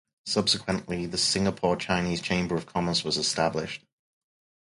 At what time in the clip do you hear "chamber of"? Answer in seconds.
2.21-2.65